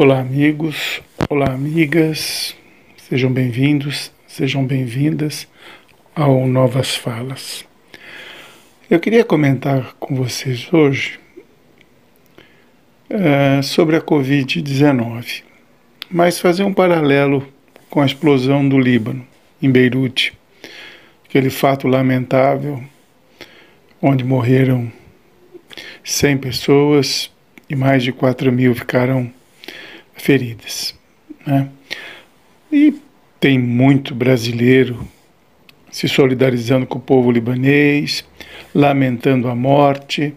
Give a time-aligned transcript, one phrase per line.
[0.00, 2.54] Olá, amigos, olá, amigas,
[3.08, 5.48] sejam bem-vindos, sejam bem-vindas
[6.14, 7.64] ao Novas Falas.
[8.88, 11.18] Eu queria comentar com vocês hoje
[13.10, 15.42] uh, sobre a Covid-19,
[16.08, 17.44] mas fazer um paralelo
[17.90, 19.26] com a explosão do Líbano,
[19.60, 20.32] em Beirute,
[21.28, 22.80] aquele fato lamentável
[24.00, 24.92] onde morreram
[26.04, 27.32] 100 pessoas
[27.68, 29.36] e mais de 4 mil ficaram
[30.18, 30.94] feridas.
[31.46, 31.68] Né?
[32.70, 32.94] E
[33.40, 35.06] tem muito brasileiro
[35.90, 38.24] se solidarizando com o povo libanês,
[38.74, 40.34] lamentando a morte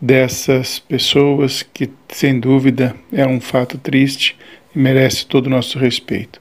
[0.00, 4.36] dessas pessoas, que sem dúvida é um fato triste
[4.74, 6.40] e merece todo o nosso respeito.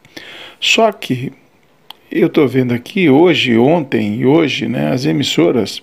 [0.60, 1.34] Só que
[2.12, 5.82] eu estou vendo aqui hoje, ontem e hoje, né, as emissoras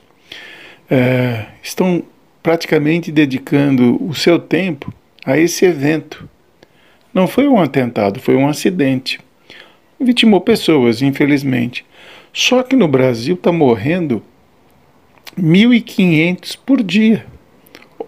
[0.91, 2.03] é, estão
[2.43, 4.93] praticamente dedicando o seu tempo
[5.25, 6.29] a esse evento.
[7.17, 9.19] Não foi um atentado, foi um acidente.
[9.99, 11.83] Vitimou pessoas, infelizmente.
[12.31, 14.23] Só que no Brasil está morrendo
[15.35, 17.25] 1.500 por dia.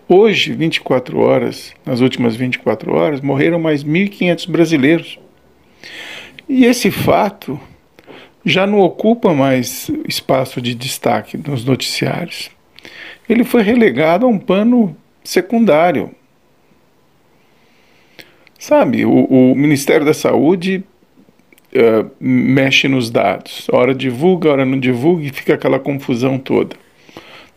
[0.07, 5.19] Hoje, 24 horas, nas últimas 24 horas, morreram mais 1.500 brasileiros.
[6.47, 7.59] E esse fato
[8.45, 12.51] já não ocupa mais espaço de destaque nos noticiários.
[13.27, 16.15] Ele foi relegado a um pano secundário.
[18.59, 20.83] Sabe, o, o Ministério da Saúde
[21.73, 23.69] uh, mexe nos dados.
[23.73, 26.77] Hora divulga, hora não divulga e fica aquela confusão toda.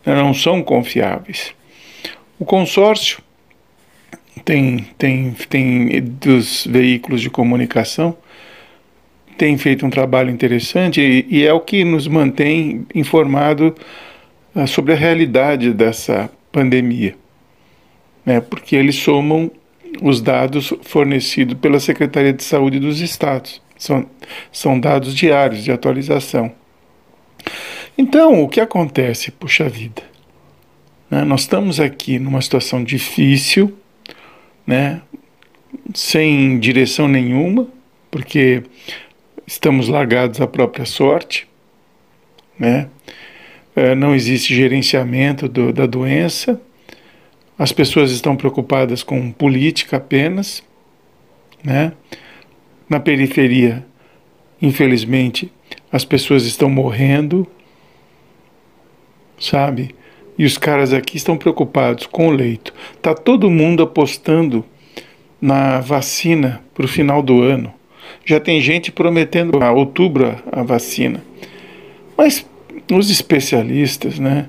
[0.06, 1.52] Não são confiáveis.
[2.38, 3.20] O consórcio
[4.44, 8.16] tem, tem, tem dos veículos de comunicação
[9.42, 13.74] tem feito um trabalho interessante e, e é o que nos mantém informado
[14.54, 17.16] uh, sobre a realidade dessa pandemia,
[18.24, 18.40] né?
[18.40, 19.50] porque eles somam
[20.02, 23.62] os dados fornecidos pela Secretaria de Saúde dos Estados.
[23.78, 24.06] São,
[24.50, 26.52] são dados diários de atualização.
[27.96, 29.30] Então, o que acontece?
[29.30, 30.02] Puxa vida.
[31.10, 31.24] Né?
[31.24, 33.76] Nós estamos aqui numa situação difícil,
[34.66, 35.02] né?
[35.94, 37.68] sem direção nenhuma,
[38.10, 38.62] porque
[39.46, 41.48] estamos largados à própria sorte,
[42.58, 42.88] né?
[43.74, 46.60] É, não existe gerenciamento do, da doença,
[47.62, 50.64] as pessoas estão preocupadas com política apenas,
[51.62, 51.92] né?
[52.88, 53.86] Na periferia,
[54.60, 55.48] infelizmente,
[55.92, 57.46] as pessoas estão morrendo,
[59.38, 59.94] sabe?
[60.36, 62.74] E os caras aqui estão preocupados com o leito.
[63.00, 64.64] Tá todo mundo apostando
[65.40, 67.72] na vacina para o final do ano.
[68.24, 71.22] Já tem gente prometendo a outubro a vacina.
[72.18, 72.44] Mas
[72.90, 74.48] os especialistas, né,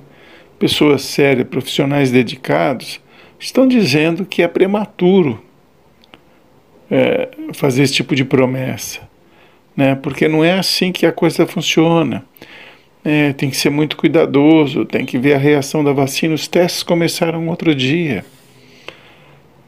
[0.57, 3.02] pessoas sérias, profissionais dedicados,
[3.43, 5.43] estão dizendo que é prematuro
[6.89, 9.01] é, fazer esse tipo de promessa,
[9.75, 12.23] né, porque não é assim que a coisa funciona.
[13.05, 16.33] É, tem que ser muito cuidadoso, tem que ver a reação da vacina.
[16.33, 18.23] Os testes começaram outro dia.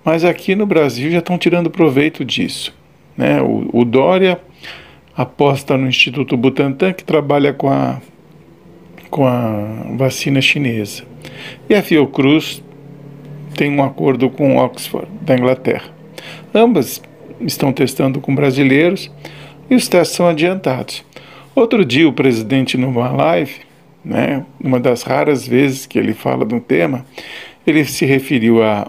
[0.06, 2.74] Mas aqui no Brasil já estão tirando proveito disso.
[3.18, 3.42] Né?
[3.42, 4.40] O, o Dória
[5.18, 8.00] aposta no Instituto Butantan, que trabalha com a,
[9.09, 11.03] com a vacina chinesa.
[11.69, 12.63] E a Fiocruz
[13.55, 15.89] tem um acordo com Oxford, da Inglaterra.
[16.53, 17.01] Ambas
[17.41, 19.11] estão testando com brasileiros
[19.69, 21.03] e os testes são adiantados.
[21.55, 23.55] Outro dia, o presidente, numa live,
[24.03, 27.05] né, uma das raras vezes que ele fala do tema,
[27.65, 28.88] ele se referiu à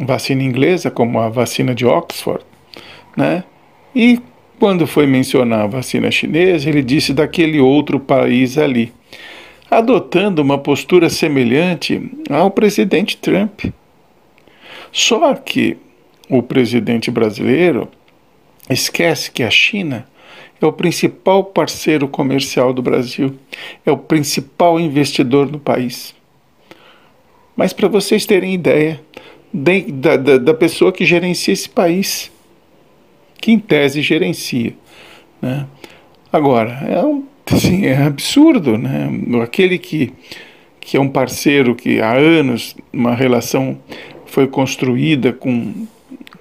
[0.00, 2.44] vacina inglesa como a vacina de Oxford,
[3.16, 3.44] né,
[3.94, 4.20] e
[4.58, 8.92] quando foi mencionar a vacina chinesa, ele disse daquele outro país ali,
[9.70, 13.66] adotando uma postura semelhante ao presidente Trump.
[14.92, 15.76] Só que
[16.28, 17.88] o presidente brasileiro
[18.68, 20.06] esquece que a China
[20.60, 23.34] é o principal parceiro comercial do Brasil,
[23.86, 26.14] é o principal investidor no país.
[27.56, 29.00] Mas para vocês terem ideia
[29.52, 32.30] da, da, da pessoa que gerencia esse país,
[33.40, 34.74] que em tese gerencia.
[35.40, 35.66] Né?
[36.32, 39.08] Agora, é, um, assim, é absurdo, né?
[39.42, 40.12] aquele que,
[40.80, 43.78] que é um parceiro que há anos uma relação
[44.28, 45.86] foi construída com,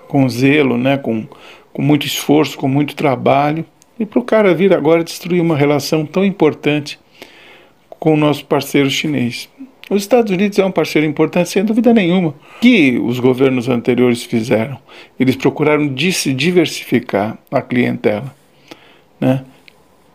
[0.07, 0.97] com zelo, né?
[0.97, 1.25] com,
[1.73, 3.65] com muito esforço, com muito trabalho,
[3.99, 6.99] e para o cara vir agora destruir uma relação tão importante
[7.89, 9.49] com o nosso parceiro chinês.
[9.89, 12.29] Os Estados Unidos é um parceiro importante, sem dúvida nenhuma.
[12.29, 14.77] O que os governos anteriores fizeram?
[15.17, 18.35] Eles procuraram diversificar a clientela.
[19.19, 19.43] Né?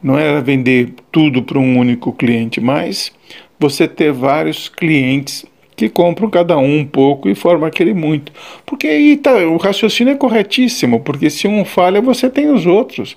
[0.03, 3.11] Não era vender tudo para um único cliente, mas
[3.59, 8.33] você ter vários clientes que compram cada um um pouco e formam aquele muito.
[8.65, 13.17] Porque aí tá, o raciocínio é corretíssimo, porque se um falha, você tem os outros.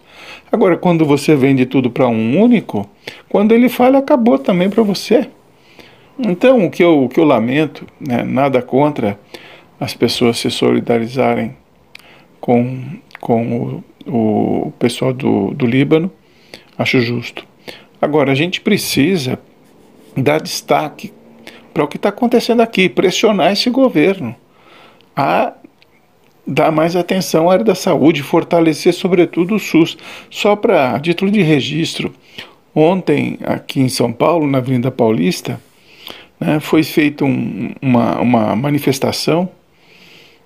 [0.52, 2.90] Agora, quando você vende tudo para um único,
[3.30, 5.28] quando ele falha, acabou também para você.
[6.18, 9.20] Então, o que eu, o que eu lamento, né, nada contra
[9.80, 11.56] as pessoas se solidarizarem
[12.40, 12.84] com,
[13.20, 16.10] com o, o pessoal do, do Líbano,
[16.78, 17.46] acho justo.
[18.02, 19.38] Agora, a gente precisa
[20.16, 21.12] dar destaque
[21.76, 24.34] para o que está acontecendo aqui, pressionar esse governo
[25.14, 25.52] a
[26.48, 29.98] dar mais atenção à área da saúde, fortalecer sobretudo o SUS.
[30.30, 32.14] Só para título de registro,
[32.74, 35.60] ontem aqui em São Paulo, na Avenida Paulista,
[36.40, 39.50] né, foi feita um, uma, uma manifestação,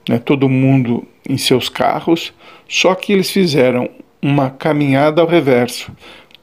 [0.10, 2.34] né, todo mundo em seus carros,
[2.68, 3.88] só que eles fizeram
[4.20, 5.92] uma caminhada ao reverso,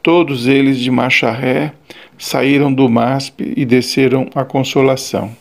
[0.00, 1.72] todos eles de marcha ré,
[2.18, 5.34] saíram do MASP e desceram a Consolação,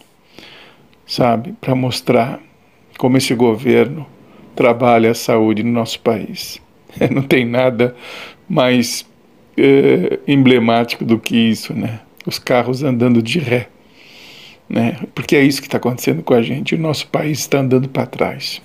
[1.06, 2.39] sabe, para mostrar
[2.98, 4.06] como esse governo
[4.56, 6.62] trabalha a saúde no nosso país.
[7.12, 7.95] Não tem nada
[8.48, 9.06] mais
[9.57, 12.00] é, emblemático do que isso, né?
[12.25, 13.68] Os carros andando de ré,
[14.68, 14.98] né?
[15.13, 16.75] Porque é isso que está acontecendo com a gente.
[16.75, 18.62] O nosso país está andando para trás.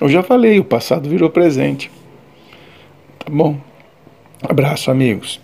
[0.00, 1.90] Eu já falei, o passado virou presente.
[3.18, 3.58] Tá bom?
[4.42, 5.40] Abraço, amigos.